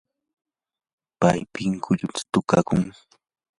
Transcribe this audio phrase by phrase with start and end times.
[1.19, 2.81] pay pinkullutam tukakun.